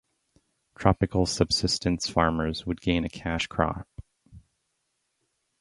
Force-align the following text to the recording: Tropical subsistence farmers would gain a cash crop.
Tropical 0.75 1.27
subsistence 1.27 2.09
farmers 2.09 2.65
would 2.65 2.81
gain 2.81 3.03
a 3.03 3.07
cash 3.07 3.45
crop. 3.45 3.87